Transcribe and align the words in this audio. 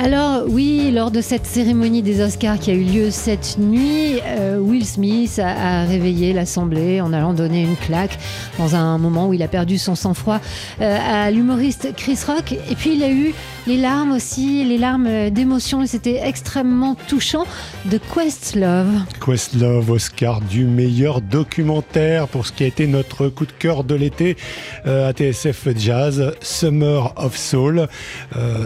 Alors 0.00 0.44
oui, 0.46 0.92
lors 0.92 1.10
de 1.10 1.20
cette 1.20 1.44
cérémonie 1.44 2.02
des 2.02 2.22
Oscars 2.22 2.60
qui 2.60 2.70
a 2.70 2.74
eu 2.74 2.84
lieu 2.84 3.10
cette 3.10 3.58
nuit, 3.58 4.20
euh, 4.24 4.60
Will 4.60 4.86
Smith 4.86 5.40
a, 5.42 5.82
réveillé 5.86 6.32
l'Assemblée 6.32 7.00
en 7.00 7.12
allant 7.12 7.34
donner 7.34 7.64
une 7.64 7.74
claque 7.74 8.16
dans 8.58 8.76
un 8.76 8.96
moment 8.98 9.26
où 9.26 9.34
il 9.34 9.42
a 9.42 9.48
perdu 9.48 9.76
son 9.76 9.96
sang-froid 9.96 10.40
euh, 10.80 10.98
à 11.04 11.32
l'humoriste 11.32 11.88
Chris 11.96 12.20
Rock. 12.24 12.52
Et 12.52 12.76
puis 12.76 12.94
il 12.94 13.02
a 13.02 13.10
eu 13.10 13.34
les 13.66 13.76
larmes 13.76 14.12
aussi, 14.12 14.64
les 14.64 14.78
larmes 14.78 15.30
d'émotion, 15.30 15.84
c'était 15.84 16.20
extrêmement 16.22 16.96
touchant 17.08 17.44
de 17.86 17.98
Questlove. 17.98 19.00
Questlove, 19.24 19.90
Oscar 19.90 20.40
du 20.42 20.64
meilleur 20.64 21.20
documentaire 21.20 22.28
pour 22.28 22.46
ce 22.46 22.52
qui 22.52 22.62
a 22.62 22.68
été 22.68 22.86
notre 22.86 23.26
coup 23.26 23.46
de 23.46 23.52
cœur 23.52 23.82
de 23.82 23.96
l'été 23.96 24.36
euh, 24.86 25.08
à 25.08 25.12
TSF 25.12 25.76
Jazz, 25.76 26.34
Summer 26.40 27.12
of 27.16 27.36
Soul, 27.36 27.88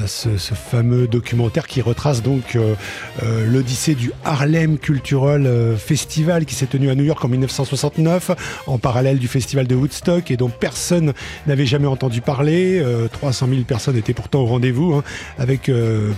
ce, 0.06 0.36
ce 0.36 0.52
fameux 0.52 1.08
documentaire 1.08 1.21
qui 1.22 1.80
retrace 1.80 2.22
donc 2.22 2.56
euh, 2.56 2.74
euh, 3.22 3.46
l'odyssée 3.46 3.94
du 3.94 4.12
Harlem 4.24 4.78
Cultural 4.78 5.46
euh, 5.46 5.76
Festival 5.76 6.44
qui 6.44 6.54
s'est 6.54 6.66
tenu 6.66 6.90
à 6.90 6.94
New 6.94 7.04
York 7.04 7.24
en 7.24 7.28
1969, 7.28 8.32
en 8.66 8.78
parallèle 8.78 9.18
du 9.18 9.28
festival 9.28 9.66
de 9.66 9.74
Woodstock 9.74 10.30
et 10.30 10.36
dont 10.36 10.50
personne 10.50 11.12
n'avait 11.46 11.66
jamais 11.66 11.86
entendu 11.86 12.20
parler. 12.20 12.80
Euh, 12.80 13.08
300 13.08 13.48
000 13.48 13.60
personnes 13.62 13.96
étaient 13.96 14.14
pourtant 14.14 14.40
au 14.40 14.46
rendez-vous, 14.46 14.94
hein, 14.94 15.04
avec 15.38 15.70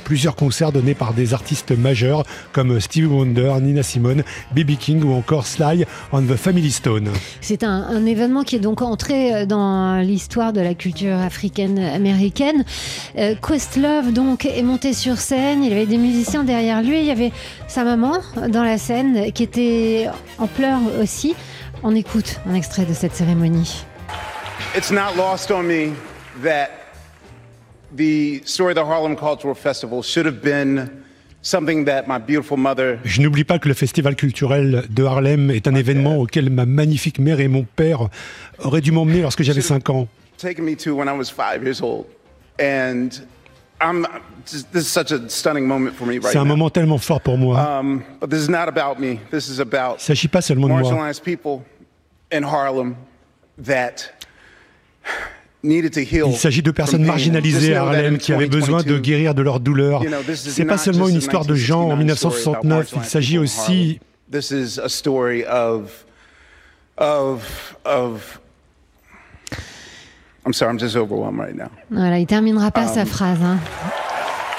plusieurs 0.05 0.37
concerts 0.37 0.73
donnés 0.73 0.95
par 0.95 1.15
des 1.15 1.35
artistes 1.35 1.73
majeurs 1.77 2.25
comme 2.53 2.81
Stevie 2.81 3.07
Wonder, 3.07 3.55
Nina 3.61 3.83
Simone, 3.83 4.23
B.B. 4.55 4.77
King 4.79 5.03
ou 5.05 5.13
encore 5.13 5.47
Sly 5.47 5.85
on 6.13 6.23
the 6.23 6.37
Family 6.37 6.71
Stone. 6.71 7.11
C'est 7.41 7.65
un, 7.65 8.05
événement 8.07 8.43
qui 8.43 8.57
est 8.57 8.61
donc 8.61 8.83
entré 8.83 9.47
dans 9.47 10.01
l'histoire 10.01 10.53
de 10.53 10.61
la 10.61 10.75
culture 10.75 11.17
africaine-américaine. 11.17 12.65
Euh, 13.19 13.35
Questlove 13.35 14.13
donc 14.13 14.47
est 14.47 14.63
monté 14.63 14.93
sur 14.95 15.19
scène, 15.19 15.63
il 15.63 15.71
y 15.71 15.73
avait 15.73 15.87
des 15.87 15.99
musiciens 15.99 16.45
derrière 16.45 16.83
lui, 16.83 17.01
il 17.01 17.07
y 17.07 17.11
avait 17.11 17.33
sa 17.69 17.85
maman 17.85 18.19
dans 18.49 18.63
la 18.63 18.79
scène 18.79 19.33
qui 19.33 19.43
était 19.43 20.09
en 20.39 20.47
pleurs 20.47 20.81
aussi. 21.01 21.35
On 21.83 21.95
écoute 21.95 22.41
un 22.49 22.55
extrait 22.55 22.87
de 22.87 22.95
cette 22.95 23.15
cérémonie. 23.15 23.85
It's 24.77 24.91
not 24.91 25.17
lost 25.17 25.51
on 25.51 25.65
me 25.65 25.93
that 26.43 26.71
the 27.95 28.41
story 28.45 28.73
of 28.73 28.77
the 28.77 28.89
Harlem 28.89 29.17
Cultural 29.17 29.55
Festival 29.55 30.03
should 30.03 30.27
have 30.27 30.41
been 30.43 30.89
something 31.43 31.85
that 31.85 32.05
my 32.09 32.19
beautiful 32.19 32.57
mother 32.57 32.99
Je 33.05 33.21
n'oublie 33.21 33.45
pas 33.45 33.59
que 33.59 33.69
le 33.69 33.75
festival 33.75 34.17
culturel 34.17 34.85
de 34.89 35.05
Harlem 35.05 35.51
est 35.51 35.69
un 35.69 35.75
événement 35.75 36.17
auquel 36.19 36.51
ma 36.51 36.65
magnifique 36.67 37.19
mère 37.19 37.41
et 37.41 37.49
mon 37.49 37.65
père 37.65 38.09
auraient 38.59 38.81
dû 38.81 38.93
m'emmener 38.93 39.21
lorsque 39.21 39.43
j'avais 39.43 39.61
5 39.61 39.91
ans. 39.91 40.09
C'est 46.27 46.37
un 46.39 46.45
moment 46.45 46.71
tellement 46.71 46.99
fort 46.99 47.21
pour 47.21 47.39
moi. 47.39 47.81
Um, 47.81 48.03
but 48.21 48.31
this 48.31 48.45
is 48.45 48.51
not 48.51 48.69
about 48.69 49.01
me. 49.01 49.19
This 49.31 49.49
is 49.49 49.61
about 49.61 49.97
Il 49.99 50.03
ne 50.03 50.07
s'agit 50.07 50.29
pas 50.29 50.43
seulement 50.43 50.69
de 50.69 50.73
moi. 50.73 50.83
marginalized 50.83 51.23
people 51.23 51.63
in 52.33 52.43
Harlem 52.45 52.95
that 53.59 54.11
needed 55.63 55.93
to 55.93 56.01
heal. 56.01 56.29
Il 56.29 56.37
s'agit 56.37 56.63
de 56.63 56.71
personnes 56.71 57.05
marginalisées 57.05 57.75
à 57.75 57.83
Harlem 57.83 58.19
qui 58.19 58.33
avaient 58.33 58.47
besoin 58.47 58.83
de 58.83 58.89
2022, 58.89 59.01
guérir 59.01 59.35
de 59.35 59.43
leur 59.43 59.61
douleur. 59.61 60.03
Is 60.03 60.37
C'est 60.37 60.65
pas 60.65 60.75
not 60.75 60.79
seulement 60.79 61.09
une 61.09 61.17
histoire 61.17 61.45
de 61.45 61.55
gens 61.55 61.91
en 61.91 61.97
1969 61.97 62.27
story 62.29 62.57
about 62.57 62.63
1969, 62.63 63.05
il 63.05 63.11
s'agit 63.11 63.39
aussi 63.39 63.71
Harlem. 63.73 63.99
This 64.31 64.51
is 64.51 64.81
a 64.81 64.89
story 64.89 65.45
of, 65.45 66.05
of, 66.97 67.77
of. 67.85 68.41
I'm 70.47 70.53
sorry, 70.53 70.71
I'm 70.71 70.79
just 70.79 70.97
overwhelmed 70.97 71.39
right 71.39 71.55
now. 71.57 71.71
Voilà, 71.91 72.19
il 72.19 72.27
terminera 72.27 72.71
pas 72.71 72.87
sa 72.87 73.05
phrase. 73.07 73.39
hein. 73.43 73.59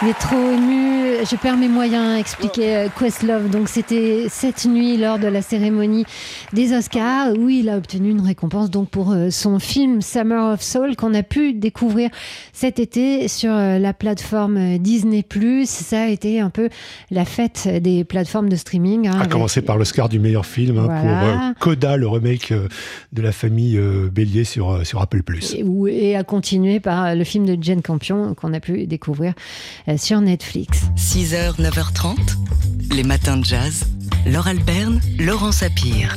Il 0.01 0.09
est 0.09 0.19
trop 0.19 0.35
ému, 0.51 1.25
je 1.25 1.35
perds 1.37 1.55
mes 1.55 1.69
moyens, 1.69 2.19
expliquait 2.19 2.75
euh, 2.75 2.89
Questlove. 2.99 3.49
Donc 3.49 3.69
c'était 3.69 4.25
cette 4.29 4.65
nuit 4.65 4.97
lors 4.97 5.19
de 5.19 5.27
la 5.27 5.41
cérémonie 5.41 6.03
des 6.51 6.73
Oscars 6.75 7.31
où 7.37 7.47
il 7.47 7.69
a 7.69 7.77
obtenu 7.77 8.09
une 8.09 8.19
récompense 8.19 8.69
donc 8.69 8.89
pour 8.89 9.13
euh, 9.13 9.29
son 9.29 9.57
film 9.57 10.01
Summer 10.01 10.51
of 10.53 10.61
Soul 10.61 10.97
qu'on 10.97 11.13
a 11.13 11.23
pu 11.23 11.53
découvrir 11.53 12.09
cet 12.51 12.79
été 12.79 13.29
sur 13.29 13.53
euh, 13.53 13.79
la 13.79 13.93
plateforme 13.93 14.77
Disney+. 14.79 15.23
Ça 15.65 16.01
a 16.03 16.07
été 16.07 16.41
un 16.41 16.49
peu 16.49 16.67
la 17.09 17.23
fête 17.23 17.67
des 17.81 18.03
plateformes 18.03 18.49
de 18.49 18.57
streaming. 18.57 19.07
hein, 19.07 19.13
à 19.13 19.19
avec- 19.19 19.29
commencer 19.31 19.61
par 19.61 19.77
l'Oscar 19.77 20.09
du 20.09 20.19
meilleur 20.19 20.45
film 20.45 20.77
hein, 20.77 20.87
pour 20.87 21.09
euh, 21.09 21.53
Coda, 21.61 21.95
le 21.95 22.07
remake 22.09 22.51
de 23.13 23.21
la 23.21 23.31
famille 23.31 23.77
euh, 23.77 24.09
Bélier 24.13 24.43
sur, 24.43 24.85
sur 24.85 25.01
Apple+. 25.01 25.21
et, 25.53 26.09
et 26.09 26.17
à 26.17 26.23
continuer 26.25 26.81
par 26.81 27.15
le 27.15 27.23
film 27.23 27.45
de 27.45 27.57
Jane 27.63 27.81
Campion 27.81 28.33
qu'on 28.35 28.53
a 28.53 28.59
pu 28.59 28.87
découvrir 28.87 29.33
euh, 29.87 29.94
sur 29.97 30.21
Netflix. 30.21 30.81
6h, 30.97 31.59
9h30, 31.59 32.17
les 32.91 33.03
matins 33.03 33.37
de 33.37 33.45
jazz. 33.45 33.85
Laure 34.25 34.47
Alberne, 34.47 34.99
Laurent 35.19 35.51
Sapir. 35.51 36.15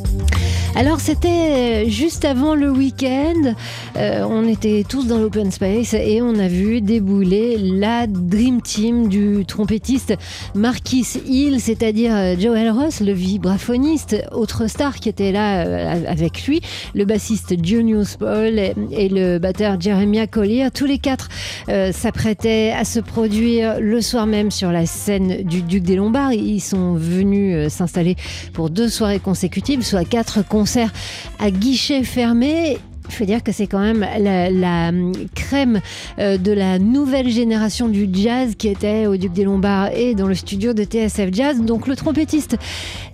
Alors 0.74 1.00
c'était 1.00 1.84
euh, 1.86 1.88
juste 1.88 2.24
avant 2.24 2.54
le 2.54 2.70
week-end, 2.70 3.54
Euh, 3.96 4.24
on 4.28 4.46
était 4.46 4.84
tous 4.88 5.08
dans 5.08 5.18
l'open 5.18 5.50
space 5.50 5.92
et 5.92 6.22
on 6.22 6.38
a 6.38 6.46
vu 6.46 6.80
débouler 6.80 7.56
la 7.58 8.06
Dream 8.06 8.62
Team 8.62 9.08
du 9.08 9.44
trompettiste 9.44 10.14
Marquis 10.54 11.06
Hill, 11.26 11.60
c'est-à-dire 11.60 12.14
euh, 12.14 12.36
Joel 12.38 12.70
Ross, 12.70 13.00
le 13.00 13.12
vibraphoniste, 13.12 14.14
autre 14.30 14.68
star 14.68 14.94
qui 14.96 15.08
était 15.08 15.32
là 15.32 15.62
avec 16.08 16.46
lui, 16.46 16.60
le 16.94 17.04
bassiste 17.06 17.54
Junius 17.64 18.16
Paul 18.16 18.60
et, 18.92 19.08
le 19.08 19.38
batteur 19.38 19.80
Jeremiah 19.80 20.28
Collier. 20.28 20.68
Tous 20.72 20.86
les 20.86 20.98
quatre 20.98 21.28
s'apprêtaient 21.66 22.72
à 22.76 22.84
se 22.84 23.00
produire 23.00 23.80
le 23.80 24.00
soir 24.00 24.26
même 24.26 24.52
sur 24.52 24.70
la 24.70 24.86
scène 24.86 25.42
du 25.42 25.62
Duc 25.62 25.82
des 25.82 25.96
Lombards. 25.96 26.32
Sont 26.60 26.94
venus 26.94 27.54
euh, 27.54 27.68
s'installer 27.68 28.16
pour 28.52 28.70
deux 28.70 28.88
soirées 28.88 29.20
consécutives, 29.20 29.82
soit 29.82 30.04
quatre 30.04 30.46
concerts 30.46 30.92
à 31.38 31.50
guichet 31.50 32.02
fermé. 32.04 32.78
Il 33.08 33.14
faut 33.14 33.24
dire 33.24 33.42
que 33.42 33.52
c'est 33.52 33.66
quand 33.66 33.80
même 33.80 34.06
la, 34.18 34.88
hum, 34.88 35.12
crème 35.34 35.80
euh, 36.18 36.36
de 36.36 36.52
la 36.52 36.78
nouvelle 36.78 37.28
génération 37.28 37.88
du 37.88 38.08
jazz 38.12 38.54
qui 38.56 38.68
était 38.68 39.06
au 39.06 39.16
Duc 39.16 39.32
des 39.32 39.44
Lombards 39.44 39.92
et 39.94 40.14
dans 40.14 40.26
le 40.26 40.34
studio 40.34 40.74
de 40.74 40.84
TSF 40.84 41.30
Jazz. 41.32 41.60
Donc 41.60 41.86
le 41.86 41.96
trompettiste 41.96 42.56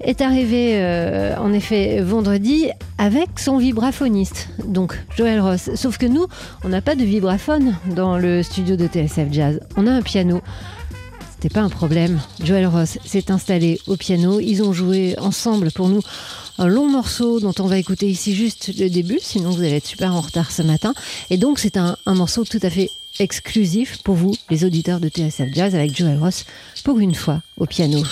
est 0.00 0.20
arrivé 0.20 0.72
euh, 0.74 1.36
en 1.38 1.52
effet 1.52 2.00
vendredi 2.00 2.70
avec 2.98 3.38
son 3.38 3.58
vibraphoniste, 3.58 4.48
donc 4.66 4.98
Joël 5.16 5.40
Ross. 5.40 5.70
Sauf 5.74 5.98
que 5.98 6.06
nous, 6.06 6.26
on 6.64 6.68
n'a 6.68 6.80
pas 6.80 6.96
de 6.96 7.04
vibraphone 7.04 7.76
dans 7.94 8.18
le 8.18 8.42
studio 8.42 8.76
de 8.76 8.86
TSF 8.86 9.28
Jazz. 9.30 9.60
On 9.76 9.86
a 9.86 9.92
un 9.92 10.02
piano. 10.02 10.40
Pas 11.52 11.60
un 11.60 11.68
problème. 11.68 12.20
Joël 12.42 12.66
Ross 12.66 12.98
s'est 13.04 13.30
installé 13.30 13.80
au 13.86 13.96
piano. 13.96 14.40
Ils 14.40 14.62
ont 14.62 14.72
joué 14.72 15.14
ensemble 15.18 15.70
pour 15.70 15.88
nous 15.88 16.00
un 16.58 16.66
long 16.66 16.88
morceau 16.88 17.40
dont 17.40 17.54
on 17.58 17.66
va 17.66 17.78
écouter 17.78 18.08
ici 18.08 18.34
juste 18.34 18.70
le 18.78 18.88
début, 18.88 19.18
sinon 19.20 19.50
vous 19.50 19.60
allez 19.60 19.76
être 19.76 19.86
super 19.86 20.14
en 20.14 20.20
retard 20.20 20.50
ce 20.50 20.62
matin. 20.62 20.94
Et 21.30 21.36
donc 21.36 21.58
c'est 21.58 21.76
un, 21.76 21.96
un 22.06 22.14
morceau 22.14 22.44
tout 22.44 22.60
à 22.62 22.70
fait 22.70 22.90
exclusif 23.20 23.98
pour 24.02 24.14
vous, 24.14 24.34
les 24.50 24.64
auditeurs 24.64 25.00
de 25.00 25.08
TSF 25.08 25.52
Jazz, 25.52 25.74
avec 25.74 25.96
Joël 25.96 26.18
Ross, 26.18 26.44
pour 26.82 26.98
une 26.98 27.14
fois 27.14 27.42
au 27.58 27.66
piano. 27.66 28.02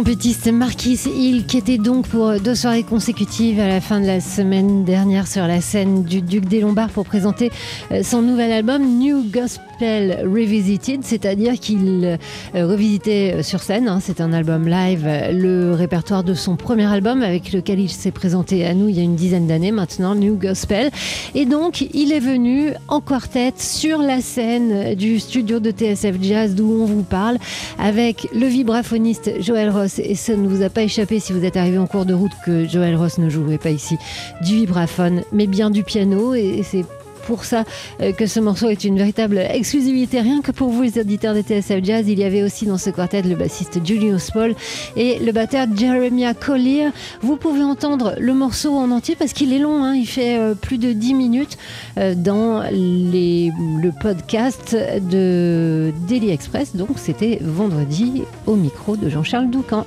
Trompettiste 0.00 0.50
Marquis 0.50 0.98
Hill, 1.14 1.44
qui 1.44 1.58
était 1.58 1.76
donc 1.76 2.06
pour 2.06 2.40
deux 2.40 2.54
soirées 2.54 2.84
consécutives 2.84 3.60
à 3.60 3.68
la 3.68 3.82
fin 3.82 4.00
de 4.00 4.06
la 4.06 4.20
semaine 4.20 4.82
dernière 4.82 5.26
sur 5.26 5.46
la 5.46 5.60
scène 5.60 6.04
du 6.04 6.22
Duc 6.22 6.46
des 6.46 6.60
Lombards 6.60 6.88
pour 6.88 7.04
présenter 7.04 7.50
euh, 7.92 8.02
son 8.02 8.22
nouvel 8.22 8.50
album 8.50 8.82
New 8.98 9.22
Gospel 9.30 10.22
Revisited, 10.24 11.00
c'est-à-dire 11.04 11.60
qu'il 11.60 12.18
euh, 12.54 12.66
revisitait 12.66 13.34
euh, 13.34 13.42
sur 13.42 13.60
scène, 13.60 13.88
hein, 13.88 13.98
c'est 14.02 14.22
un 14.22 14.32
album 14.32 14.66
live, 14.66 15.06
le 15.32 15.74
répertoire 15.74 16.24
de 16.24 16.32
son 16.32 16.56
premier 16.56 16.86
album 16.86 17.22
avec 17.22 17.52
lequel 17.52 17.78
il 17.78 17.90
s'est 17.90 18.10
présenté 18.10 18.64
à 18.64 18.72
nous 18.72 18.88
il 18.88 18.96
y 18.96 19.00
a 19.00 19.04
une 19.04 19.16
dizaine 19.16 19.46
d'années 19.46 19.72
maintenant, 19.72 20.14
New 20.14 20.36
Gospel. 20.36 20.90
Et 21.34 21.44
donc 21.44 21.82
il 21.92 22.12
est 22.12 22.20
venu 22.20 22.72
en 22.88 23.02
quartet 23.02 23.52
sur 23.58 23.98
la 23.98 24.22
scène 24.22 24.94
du 24.94 25.20
studio 25.20 25.60
de 25.60 25.70
TSF 25.70 26.16
Jazz 26.22 26.54
d'où 26.54 26.72
on 26.72 26.86
vous 26.86 27.02
parle 27.02 27.36
avec 27.78 28.28
le 28.34 28.46
vibraphoniste 28.46 29.42
Joël 29.42 29.68
Ross, 29.68 29.89
et 29.98 30.14
ça 30.14 30.36
ne 30.36 30.48
vous 30.48 30.62
a 30.62 30.70
pas 30.70 30.82
échappé 30.82 31.20
si 31.20 31.32
vous 31.32 31.44
êtes 31.44 31.56
arrivé 31.56 31.78
en 31.78 31.86
cours 31.86 32.04
de 32.04 32.14
route 32.14 32.32
que 32.44 32.66
Joël 32.68 32.96
Ross 32.96 33.18
ne 33.18 33.28
jouait 33.28 33.58
pas 33.58 33.70
ici. 33.70 33.96
Du 34.42 34.54
vibraphone, 34.54 35.22
mais 35.32 35.46
bien 35.46 35.70
du 35.70 35.82
piano, 35.84 36.34
et 36.34 36.62
c'est 36.62 36.84
pour 37.26 37.44
ça 37.44 37.64
euh, 38.00 38.12
que 38.12 38.26
ce 38.26 38.40
morceau 38.40 38.68
est 38.68 38.84
une 38.84 38.96
véritable 38.96 39.38
exclusivité. 39.38 40.20
Rien 40.20 40.40
que 40.40 40.52
pour 40.52 40.70
vous, 40.70 40.82
les 40.82 40.98
auditeurs 40.98 41.34
de 41.34 41.42
TSF 41.42 41.84
Jazz, 41.84 42.04
il 42.08 42.18
y 42.18 42.24
avait 42.24 42.42
aussi 42.42 42.66
dans 42.66 42.78
ce 42.78 42.90
quartet 42.90 43.22
le 43.22 43.34
bassiste 43.34 43.84
Julius 43.84 44.30
Paul 44.30 44.54
et 44.96 45.18
le 45.18 45.32
batteur 45.32 45.66
Jeremiah 45.74 46.34
Collier. 46.34 46.90
Vous 47.22 47.36
pouvez 47.36 47.62
entendre 47.62 48.14
le 48.18 48.34
morceau 48.34 48.76
en 48.76 48.90
entier 48.90 49.16
parce 49.16 49.32
qu'il 49.32 49.52
est 49.52 49.58
long, 49.58 49.84
hein. 49.84 49.94
il 49.94 50.06
fait 50.06 50.38
euh, 50.38 50.54
plus 50.54 50.78
de 50.78 50.92
10 50.92 51.14
minutes 51.14 51.58
euh, 51.98 52.14
dans 52.14 52.62
les, 52.70 53.50
le 53.80 53.90
podcast 54.00 54.74
de 54.74 55.92
Daily 56.08 56.30
Express. 56.30 56.76
Donc 56.76 56.90
c'était 56.96 57.38
vendredi 57.40 58.22
au 58.46 58.56
micro 58.56 58.96
de 58.96 59.08
Jean-Charles 59.08 59.50
Doucan. 59.50 59.86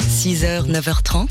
6h, 0.00 0.70
9h30, 0.70 1.28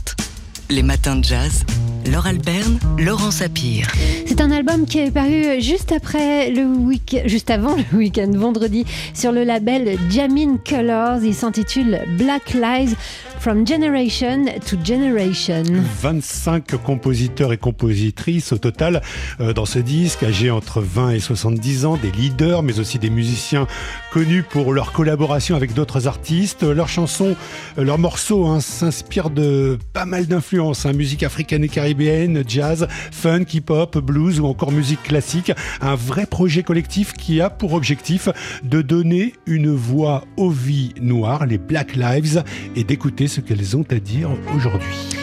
les 0.69 0.83
matins 0.83 1.15
de 1.15 1.23
jazz. 1.23 1.65
Laure 2.11 2.27
Alberne, 2.27 2.79
Laurent 2.97 3.31
Sapir. 3.31 3.87
C'est 4.25 4.41
un 4.41 4.51
album 4.51 4.85
qui 4.85 4.99
est 4.99 5.11
paru 5.11 5.61
juste 5.61 5.91
après 5.91 6.49
le 6.49 6.65
week 6.65 7.17
juste 7.25 7.49
avant 7.49 7.75
le 7.75 7.97
week-end, 7.97 8.31
vendredi, 8.33 8.85
sur 9.13 9.31
le 9.31 9.43
label 9.43 9.97
Jamin 10.09 10.57
Colors. 10.57 11.23
Il 11.23 11.35
s'intitule 11.35 11.99
Black 12.17 12.53
Lives 12.53 12.95
From 13.39 13.65
Generation 13.65 14.47
to 14.69 14.75
Generation. 14.83 15.63
25 16.01 16.75
compositeurs 16.83 17.53
et 17.53 17.57
compositrices 17.57 18.51
au 18.51 18.57
total 18.57 19.01
euh, 19.39 19.53
dans 19.53 19.65
ce 19.65 19.79
disque, 19.79 20.23
âgés 20.23 20.51
entre 20.51 20.81
20 20.81 21.11
et 21.11 21.19
70 21.21 21.85
ans, 21.85 21.95
des 21.95 22.11
leaders, 22.11 22.63
mais 22.63 22.81
aussi 22.81 22.99
des 22.99 23.09
musiciens 23.09 23.65
connus 24.11 24.43
pour 24.43 24.73
leur 24.73 24.91
collaboration 24.91 25.55
avec 25.55 25.73
d'autres 25.73 26.05
artistes. 26.05 26.63
Leurs 26.63 26.89
chansons, 26.89 27.37
euh, 27.77 27.85
leurs 27.85 27.97
morceaux 27.97 28.45
hein, 28.45 28.59
s'inspirent 28.59 29.29
de 29.29 29.79
pas 29.93 30.05
mal 30.05 30.25
d'influences, 30.27 30.85
hein, 30.85 30.91
musique 30.91 31.23
africaine 31.23 31.63
et 31.63 31.69
caribéenne, 31.69 32.43
jazz, 32.45 32.89
funk, 33.11 33.45
hip-hop, 33.53 33.99
blues 33.99 34.41
ou 34.41 34.47
encore 34.47 34.73
musique 34.73 35.03
classique. 35.03 35.53
Un 35.79 35.95
vrai 35.95 36.25
projet 36.25 36.63
collectif 36.63 37.13
qui 37.13 37.39
a 37.39 37.49
pour 37.49 37.71
objectif 37.71 38.27
de 38.65 38.81
donner 38.81 39.33
une 39.45 39.73
voix 39.73 40.25
aux 40.35 40.49
vies 40.49 40.93
noires, 40.99 41.45
les 41.45 41.57
Black 41.57 41.95
Lives, 41.95 42.43
et 42.75 42.83
d'écouter 42.83 43.28
ce 43.29 43.41
qu'elles 43.41 43.77
ont 43.77 43.85
à 43.91 43.99
dire 43.99 44.31
aujourd'hui 44.55 45.18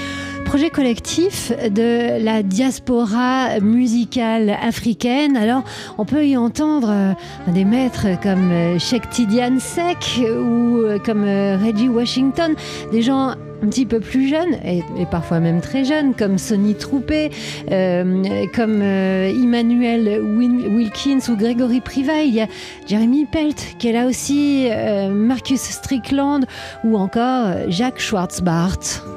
projet 0.46 0.70
collectif 0.70 1.52
de 1.70 2.22
la 2.22 2.44
diaspora 2.44 3.58
musicale 3.60 4.56
africaine. 4.62 5.36
Alors, 5.36 5.64
on 5.98 6.04
peut 6.04 6.24
y 6.24 6.36
entendre 6.36 6.88
euh, 6.90 7.12
des 7.48 7.64
maîtres 7.64 8.06
comme 8.22 8.52
euh, 8.52 8.78
Sheikh 8.78 9.10
Tidiane 9.10 9.58
Sek 9.58 10.20
ou 10.20 10.78
euh, 10.78 10.98
comme 11.04 11.24
Reggie 11.24 11.88
Washington, 11.88 12.54
des 12.92 13.02
gens 13.02 13.30
un 13.30 13.68
petit 13.68 13.86
peu 13.86 13.98
plus 13.98 14.28
jeunes 14.28 14.54
et, 14.64 14.82
parfois 15.10 15.40
même 15.40 15.60
très 15.60 15.84
jeunes 15.84 16.14
comme 16.14 16.38
Sonny 16.38 16.74
Troupé, 16.74 17.30
comme 18.54 18.82
Emmanuel 18.82 20.20
Wilkins 20.20 21.20
ou 21.28 21.36
Grégory 21.36 21.80
Priva. 21.80 22.22
Il 22.22 22.34
y 22.34 22.42
a 22.42 22.46
Jeremy 22.86 23.24
Pelt 23.24 23.76
qui 23.78 23.88
est 23.88 23.92
là 23.92 24.06
aussi, 24.06 24.68
Marcus 25.10 25.60
Strickland 25.60 26.44
ou 26.84 26.98
encore 26.98 27.46
Jacques 27.68 28.00
Schwartzbart. 28.00 29.15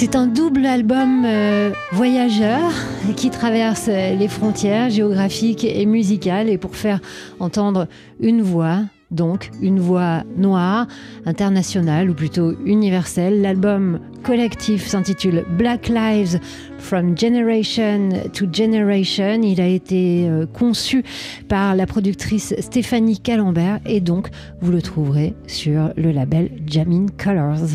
C'est 0.00 0.16
un 0.16 0.26
double 0.26 0.64
album 0.64 1.26
euh, 1.26 1.72
voyageur 1.92 2.72
qui 3.16 3.28
traverse 3.28 3.86
les 3.88 4.28
frontières 4.28 4.88
géographiques 4.88 5.62
et 5.62 5.84
musicales 5.84 6.48
et 6.48 6.56
pour 6.56 6.74
faire 6.74 7.00
entendre 7.38 7.86
une 8.18 8.40
voix, 8.40 8.78
donc 9.10 9.50
une 9.60 9.78
voix 9.78 10.22
noire, 10.38 10.86
internationale 11.26 12.08
ou 12.08 12.14
plutôt 12.14 12.54
universelle. 12.64 13.42
L'album 13.42 14.00
collectif 14.22 14.86
s'intitule 14.86 15.44
Black 15.58 15.90
Lives 15.90 16.40
From 16.80 17.16
Generation 17.16 18.10
to 18.32 18.46
Generation. 18.52 19.42
Il 19.42 19.60
a 19.60 19.66
été 19.66 20.26
euh, 20.28 20.46
conçu 20.46 21.04
par 21.48 21.74
la 21.74 21.86
productrice 21.86 22.54
Stéphanie 22.58 23.18
Calambert 23.18 23.80
et 23.86 24.00
donc 24.00 24.28
vous 24.60 24.72
le 24.72 24.82
trouverez 24.82 25.34
sur 25.46 25.92
le 25.96 26.10
label 26.10 26.50
Jamin 26.66 27.06
Colors. 27.16 27.68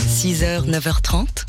6h, 0.00 0.68
9h30, 0.68 1.44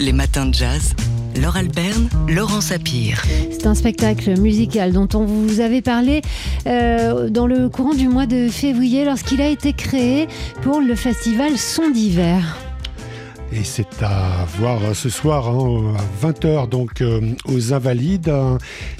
les 0.00 0.12
matins 0.12 0.46
de 0.46 0.54
jazz. 0.54 0.94
Laure 1.40 1.56
Alberne, 1.56 2.08
Laurent 2.28 2.60
Sapir. 2.60 3.24
C'est 3.50 3.66
un 3.66 3.74
spectacle 3.74 4.38
musical 4.38 4.92
dont 4.92 5.08
on 5.14 5.24
vous 5.24 5.60
avait 5.60 5.82
parlé 5.82 6.22
euh, 6.66 7.28
dans 7.28 7.46
le 7.46 7.68
courant 7.68 7.94
du 7.94 8.08
mois 8.08 8.26
de 8.26 8.48
février 8.48 9.04
lorsqu'il 9.04 9.40
a 9.40 9.48
été 9.48 9.72
créé 9.72 10.28
pour 10.62 10.80
le 10.80 10.94
festival 10.94 11.58
Son 11.58 11.90
d'hiver. 11.90 12.63
Et 13.52 13.62
c'est 13.62 14.02
à 14.02 14.46
voir 14.58 14.80
ce 14.94 15.08
soir 15.08 15.48
hein, 15.48 15.94
à 15.96 16.26
20h 16.26 16.68
donc 16.68 17.00
euh, 17.00 17.20
aux 17.44 17.72
Invalides. 17.72 18.32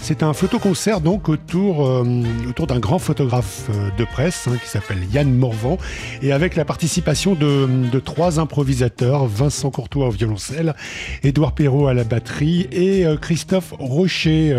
C'est 0.00 0.22
un 0.22 0.32
photoconcert 0.32 1.00
donc 1.00 1.28
autour, 1.28 1.86
euh, 1.86 2.04
autour 2.48 2.66
d'un 2.66 2.78
grand 2.78 2.98
photographe 2.98 3.68
euh, 3.70 3.90
de 3.98 4.04
presse 4.04 4.46
hein, 4.46 4.56
qui 4.62 4.68
s'appelle 4.68 4.98
Yann 5.12 5.32
Morvan 5.32 5.78
et 6.22 6.32
avec 6.32 6.56
la 6.56 6.64
participation 6.64 7.34
de, 7.34 7.68
de, 7.90 7.98
trois 7.98 8.38
improvisateurs, 8.38 9.26
Vincent 9.26 9.70
Courtois 9.70 10.08
au 10.08 10.10
violoncelle, 10.10 10.74
Édouard 11.22 11.52
Perrault 11.52 11.86
à 11.86 11.94
la 11.94 12.04
batterie 12.04 12.68
et 12.70 13.04
Christophe 13.20 13.72
Rocher, 13.78 14.56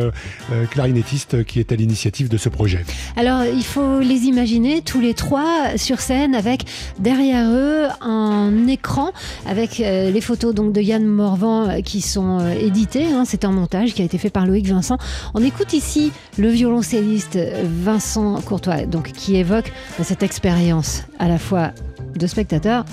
clarinettiste 0.71 1.43
qui 1.45 1.59
est 1.59 1.71
à 1.71 1.75
l'initiative 1.75 2.27
de 2.27 2.37
ce 2.37 2.49
projet. 2.49 2.83
Alors 3.15 3.43
il 3.45 3.63
faut 3.63 3.99
les 3.99 4.23
imaginer 4.23 4.81
tous 4.81 4.99
les 4.99 5.13
trois 5.13 5.77
sur 5.77 5.99
scène 6.01 6.35
avec 6.35 6.65
derrière 6.99 7.49
eux 7.51 7.87
un 8.01 8.67
écran 8.67 9.11
avec 9.45 9.74
euh, 9.79 10.11
les 10.11 10.21
photos 10.21 10.53
donc 10.53 10.73
de 10.73 10.81
Yann 10.81 11.05
Morvan 11.05 11.67
euh, 11.67 11.81
qui 11.81 12.01
sont 12.01 12.39
euh, 12.39 12.51
éditées. 12.51 13.05
Hein. 13.05 13.23
c'est 13.25 13.45
un 13.45 13.51
montage 13.51 13.93
qui 13.93 14.01
a 14.01 14.05
été 14.05 14.17
fait 14.17 14.29
par 14.29 14.45
Loïc 14.45 14.67
Vincent. 14.67 14.97
On 15.33 15.43
écoute 15.43 15.73
ici 15.73 16.11
le 16.37 16.47
violoncelliste 16.49 17.37
Vincent 17.63 18.41
Courtois, 18.41 18.85
donc 18.85 19.11
qui 19.11 19.37
évoque 19.37 19.71
cette 20.01 20.23
expérience 20.23 21.03
à 21.19 21.27
la 21.27 21.37
fois 21.37 21.71
de 22.15 22.27
spectateurs 22.27 22.85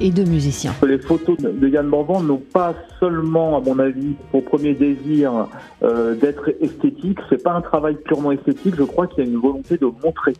et 0.00 0.10
de 0.10 0.24
musiciens. 0.24 0.74
Les 0.86 0.98
photos 0.98 1.36
de 1.38 1.68
Yann 1.68 1.86
Morvan 1.86 2.22
n'ont 2.22 2.42
pas 2.52 2.74
seulement, 2.98 3.58
à 3.58 3.60
mon 3.60 3.78
avis, 3.78 4.14
pour 4.30 4.42
premier 4.44 4.72
désir 4.72 5.46
d'être 5.82 6.48
esthétique. 6.60 7.18
C'est 7.28 7.42
pas 7.42 7.52
un 7.52 7.60
travail 7.60 7.96
purement 8.02 8.32
esthétique. 8.32 8.76
Je 8.78 8.84
crois 8.84 9.06
qu'il 9.08 9.24
y 9.24 9.26
a 9.26 9.30
une 9.30 9.38
volonté 9.38 9.76
de 9.76 9.84
montrer 9.84 10.32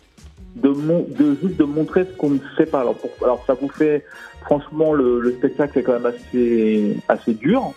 de, 0.56 1.36
juste 1.40 1.56
de 1.56 1.64
montrer 1.64 2.04
ce 2.04 2.16
qu'on 2.16 2.30
ne 2.30 2.38
sait 2.56 2.66
pas. 2.66 2.80
Alors, 2.80 2.96
alors 3.22 3.44
ça 3.46 3.54
vous 3.54 3.68
fait, 3.68 4.04
franchement, 4.42 4.92
le, 4.92 5.34
spectacle 5.38 5.78
est 5.78 5.82
quand 5.82 5.92
même 5.92 6.06
assez, 6.06 6.96
assez 7.08 7.34
dur. 7.34 7.72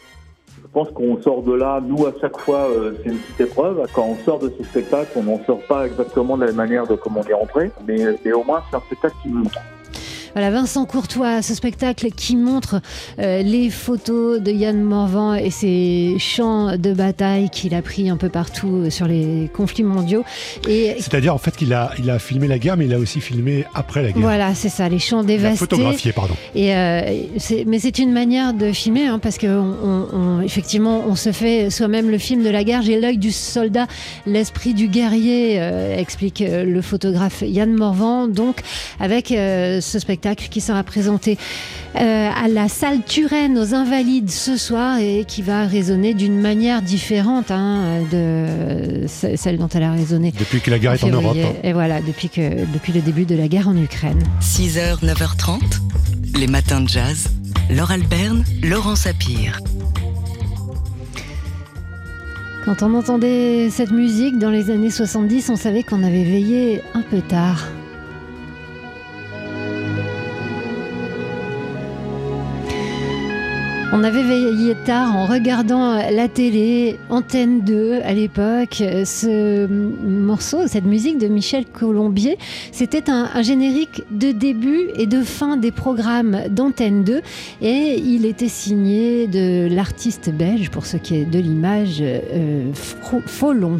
Je 0.61 0.67
pense 0.73 0.89
qu'on 0.89 1.21
sort 1.21 1.43
de 1.43 1.53
là, 1.53 1.81
nous 1.85 2.05
à 2.07 2.13
chaque 2.19 2.37
fois, 2.39 2.67
euh, 2.69 2.93
c'est 3.03 3.11
une 3.11 3.17
petite 3.17 3.41
épreuve. 3.41 3.85
Quand 3.93 4.05
on 4.05 4.15
sort 4.23 4.39
de 4.39 4.51
ce 4.57 4.63
spectacle, 4.63 5.11
on 5.15 5.23
n'en 5.23 5.43
sort 5.45 5.61
pas 5.67 5.85
exactement 5.85 6.35
de 6.35 6.45
la 6.45 6.51
manière 6.51 6.87
de 6.87 6.95
comment 6.95 7.21
on 7.23 7.29
est 7.29 7.33
rentré, 7.33 7.71
mais, 7.87 7.97
mais 8.25 8.33
au 8.33 8.43
moins 8.43 8.63
c'est 8.69 8.77
un 8.77 8.81
spectacle 8.81 9.15
qui 9.21 9.29
montre. 9.29 9.59
Voilà, 10.33 10.49
Vincent 10.49 10.85
Courtois, 10.85 11.43
ce 11.43 11.53
spectacle 11.53 12.07
qui 12.09 12.35
montre 12.35 12.81
euh, 13.19 13.43
les 13.43 13.69
photos 13.69 14.41
de 14.41 14.51
Yann 14.51 14.81
Morvan 14.81 15.35
et 15.35 15.51
ses 15.51 16.15
champs 16.17 16.75
de 16.75 16.91
bataille 16.91 17.51
qu'il 17.51 17.75
a 17.75 17.83
pris 17.83 18.09
un 18.09 18.17
peu 18.17 18.29
partout 18.29 18.85
euh, 18.85 18.89
sur 18.89 19.07
les 19.07 19.47
conflits 19.53 19.83
mondiaux. 19.83 20.23
Et 20.67 20.95
C'est-à-dire 20.97 21.35
en 21.35 21.37
fait 21.37 21.55
qu'il 21.55 21.71
a, 21.71 21.91
il 21.99 22.09
a 22.09 22.17
filmé 22.17 22.47
la 22.47 22.57
guerre, 22.57 22.77
mais 22.77 22.85
il 22.85 22.93
a 22.95 22.97
aussi 22.97 23.21
filmé 23.21 23.65
après 23.75 24.01
la 24.01 24.11
guerre. 24.11 24.23
Voilà, 24.23 24.55
c'est 24.55 24.69
ça, 24.69 24.89
les 24.89 24.97
champs 24.97 25.23
dévastés. 25.23 25.59
photographié, 25.59 26.11
pardon. 26.13 26.33
Et 26.55 26.75
euh, 26.75 27.01
mais 27.67 27.77
c'est 27.77 27.99
une 27.99 28.11
manière 28.11 28.55
de 28.55 28.71
filmer, 28.71 29.05
hein, 29.05 29.19
parce 29.19 29.37
que 29.37 29.45
on, 29.45 30.41
effectivement, 30.41 31.03
on 31.07 31.15
se 31.15 31.31
fait 31.31 31.69
soi-même 31.69 32.09
le 32.09 32.17
film 32.17 32.43
de 32.43 32.49
la 32.49 32.63
guerre. 32.63 32.81
J'ai 32.81 32.99
l'œil 32.99 33.19
du 33.19 33.31
soldat, 33.31 33.85
l'esprit 34.25 34.73
du 34.73 34.87
guerrier, 34.87 35.57
explique 35.95 36.43
le 36.43 36.81
photographe 36.81 37.43
Yann 37.45 37.71
Morvan. 37.71 38.27
Donc, 38.27 38.61
avec 38.99 39.27
ce 39.27 39.99
spectacle 39.99 40.22
spectacle 40.23 40.47
qui 40.49 40.61
sera 40.61 40.83
présenté 40.83 41.37
euh, 41.95 42.29
à 42.33 42.47
la 42.47 42.69
salle 42.69 43.03
Turenne 43.03 43.57
aux 43.57 43.73
Invalides 43.73 44.29
ce 44.29 44.55
soir 44.55 44.97
et 44.97 45.25
qui 45.27 45.41
va 45.41 45.65
résonner 45.67 46.13
d'une 46.13 46.39
manière 46.39 46.81
différente 46.81 47.51
hein, 47.51 48.01
de 48.09 49.05
celle 49.07 49.57
dont 49.57 49.67
elle 49.67 49.83
a 49.83 49.91
résonné. 49.91 50.33
Depuis 50.37 50.61
que 50.61 50.71
la 50.71 50.79
guerre 50.79 50.93
est 50.93 51.03
en 51.03 51.09
Europe. 51.09 51.37
Et 51.63 51.73
voilà, 51.73 52.01
depuis, 52.01 52.29
que, 52.29 52.65
depuis 52.71 52.93
le 52.93 53.01
début 53.01 53.25
de 53.25 53.35
la 53.35 53.49
guerre 53.49 53.67
en 53.67 53.75
Ukraine. 53.75 54.23
6h, 54.41 55.03
9h30, 55.03 55.59
les 56.39 56.47
matins 56.47 56.79
de 56.79 56.87
jazz. 56.87 57.27
Laure 57.69 57.91
Alberne, 57.91 58.45
Laurent 58.61 58.95
Sapir. 58.95 59.59
Quand 62.63 62.81
on 62.81 62.93
entendait 62.93 63.69
cette 63.69 63.91
musique 63.91 64.39
dans 64.39 64.49
les 64.49 64.71
années 64.71 64.89
70, 64.89 65.49
on 65.49 65.57
savait 65.57 65.83
qu'on 65.83 66.01
avait 66.01 66.23
veillé 66.23 66.81
un 66.93 67.01
peu 67.01 67.19
tard. 67.19 67.67
On 73.95 74.03
avait 74.03 74.23
veillé 74.23 74.73
tard 74.73 75.15
en 75.15 75.27
regardant 75.27 75.93
la 75.93 76.27
télé, 76.27 76.97
Antenne 77.11 77.61
2 77.61 78.01
à 78.03 78.13
l'époque. 78.13 78.77
Ce 79.05 79.67
morceau, 79.67 80.65
cette 80.65 80.85
musique 80.85 81.19
de 81.19 81.27
Michel 81.27 81.67
Colombier, 81.67 82.39
c'était 82.71 83.11
un, 83.11 83.29
générique 83.43 84.01
de 84.09 84.31
début 84.31 84.89
et 84.95 85.05
de 85.05 85.21
fin 85.21 85.57
des 85.57 85.71
programmes 85.71 86.39
d'Antenne 86.49 87.03
2 87.03 87.21
et 87.61 88.01
il 88.03 88.25
était 88.25 88.47
signé 88.47 89.27
de 89.27 89.67
l'artiste 89.71 90.31
belge, 90.31 90.71
pour 90.71 90.87
ce 90.87 90.97
qui 90.97 91.17
est 91.17 91.25
de 91.25 91.37
l'image, 91.37 91.97
euh, 92.01 92.71
Follon. 92.73 93.79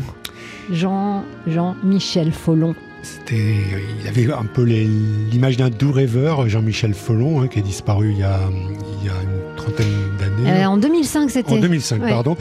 Jean, 0.72 1.24
Jean-Michel 1.48 2.32
Follon. 2.32 2.76
C'était, 3.04 3.58
il 4.02 4.08
avait 4.08 4.32
un 4.32 4.46
peu 4.46 4.64
l'image 4.64 5.58
d'un 5.58 5.70
doux 5.70 5.92
rêveur, 5.92 6.48
Jean-Michel 6.48 6.94
Follon, 6.94 7.42
hein, 7.42 7.48
qui 7.48 7.60
est 7.60 7.64
disparu 7.64 8.12
il 8.12 8.20
y 8.20 8.24
a, 8.24 8.40
il 9.02 9.08
y 9.08 9.10
a 9.10 9.14
une 9.22 9.56
trentaine 9.58 9.88
d'années. 10.18 10.64
Euh, 10.64 10.66
en 10.66 10.78
2005, 10.78 11.30
c'était. 11.30 11.52
En 11.52 11.58
2005, 11.58 12.00
pardon 12.02 12.38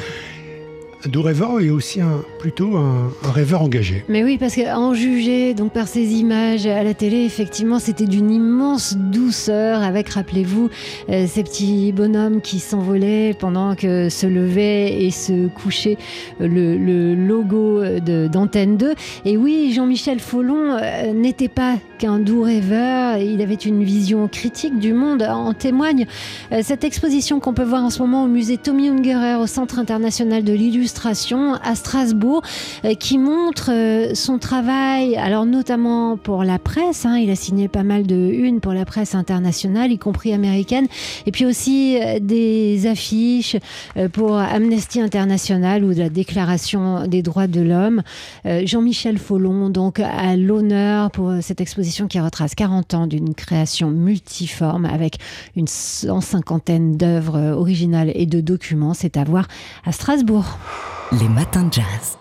doux 1.09 1.23
rêveur 1.23 1.61
et 1.61 1.71
aussi 1.71 2.01
un, 2.01 2.23
plutôt 2.39 2.77
un, 2.77 3.11
rêveur 3.23 3.63
engagé. 3.63 4.05
Mais 4.09 4.23
oui, 4.23 4.39
parce 4.39 4.55
qu'en 4.55 4.95
juger 4.95 5.55
donc 5.55 5.73
par 5.73 5.89
ces 5.89 6.15
images 6.15 6.67
à 6.67 6.83
la 6.83 6.95
télé, 6.95 7.25
effectivement, 7.25 7.79
c'était 7.79 8.07
d'une 8.07 8.31
immense 8.31 8.97
douceur 8.97 9.83
avec, 9.83 10.09
rappelez-vous, 10.11 10.71
euh, 11.09 11.27
ces 11.27 11.43
petits 11.43 11.93
bonhommes 11.93 12.41
qui 12.41 12.61
s'envolaient 12.61 13.35
pendant 13.39 13.75
que 13.75 14.09
se 14.09 14.27
levait 14.27 15.03
et 15.03 15.11
se 15.11 15.49
couchait 15.49 15.99
le, 16.41 17.15
logo 17.15 17.83
d'Antenne 18.29 18.77
2. 18.77 18.95
Et 19.25 19.37
oui, 19.37 19.73
Jean-Michel 19.75 20.21
Follon 20.21 20.77
euh, 20.81 21.13
n'était 21.13 21.49
pas 21.49 21.77
qu'un 21.99 22.19
doux 22.19 22.43
rêveur, 22.43 23.17
il 23.19 23.41
avait 23.43 23.55
une 23.55 23.85
vision 23.85 24.29
critique 24.29 24.79
du 24.79 24.93
monde. 24.93 25.23
En 25.23 25.55
témoigne 25.55 26.07
euh, 26.53 26.61
cette 26.63 26.85
exposition 26.85 27.41
qu'on 27.41 27.55
peut 27.55 27.63
voir 27.63 27.85
en 27.85 27.91
ce 27.91 28.01
moment 28.01 28.25
au 28.25 28.29
musée 28.29 28.57
Tommy 28.57 28.89
Ungerer 28.89 29.37
au 29.37 29.47
Centre 29.47 29.79
international 29.79 30.45
de 30.45 30.53
l'illustration 30.53 30.92
à 31.63 31.75
Strasbourg 31.75 32.43
euh, 32.85 32.95
qui 32.95 33.19
montre 33.19 33.71
euh, 33.73 34.15
son 34.15 34.39
travail, 34.39 35.17
alors 35.17 35.47
notamment 35.47 36.17
pour 36.17 36.45
la 36.45 36.59
presse. 36.59 37.07
Hein. 37.07 37.17
il 37.19 37.31
a 37.31 37.37
signé 37.37 37.69
pas 37.69 37.83
mal 37.83 38.07
de 38.07 38.15
une 38.15 38.61
pour 38.61 38.73
la 38.73 38.85
presse 38.85 39.15
internationale, 39.15 39.91
y 39.91 39.99
compris 39.99 40.33
américaine, 40.33 40.87
et 41.27 41.33
puis 41.33 41.47
aussi 41.47 41.99
euh, 42.01 42.19
des 42.21 42.87
affiches 42.87 43.57
pour 44.13 44.37
Amnesty 44.37 45.01
International 45.01 45.85
ou 45.85 45.95
de 45.95 45.99
la 45.99 46.09
Déclaration 46.09 47.07
des 47.07 47.23
droits 47.23 47.47
de 47.47 47.61
l'homme. 47.61 48.03
Jean-Michel 48.45 49.19
Follon, 49.19 49.71
donc, 49.71 50.01
à 50.01 50.37
l'honneur 50.37 51.11
pour 51.11 51.33
cette 51.41 51.61
exposition 51.61 52.07
qui 52.09 52.21
retrace 52.21 52.55
40 52.55 52.95
ans 52.95 53.07
d'une 53.07 53.35
création 53.35 53.91
multiforme 53.91 54.85
avec 54.85 55.19
une 55.57 55.67
cinquantaine 55.67 56.97
d'œuvres 56.97 57.53
originales 57.53 58.13
et 58.15 58.27
de 58.27 58.41
documents. 58.41 58.95
C'est 58.95 59.17
à 59.17 59.25
voir 59.25 59.49
à 59.85 59.93
Strasbourg. 59.93 60.59
Les 61.13 61.29
matins 61.29 61.65
de 61.65 61.73
jazz. 61.73 62.17